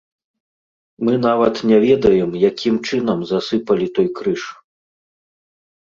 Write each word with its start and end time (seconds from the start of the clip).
Мы 1.09 1.11
нават 1.25 1.55
не 1.73 1.77
ведаем, 1.85 2.29
якім 2.49 2.75
чынам 2.89 3.19
засыпалі 3.33 3.87
той 3.99 4.07
крыж. 4.21 4.43